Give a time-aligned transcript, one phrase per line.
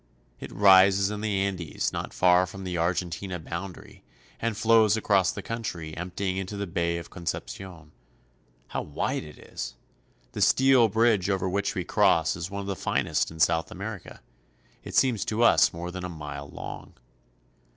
[0.39, 4.03] It rises in the Andes, not far from the Argentina boundary,
[4.39, 4.57] and Bridge over the Biobio.
[4.59, 7.89] flows across the country, emptying into the Bay of Con cepcion.
[8.69, 9.75] How wide it is!
[10.31, 14.21] The steel bridge over which we cross is one of the finest in South America;
[14.83, 16.95] it seems to us more than a mile long.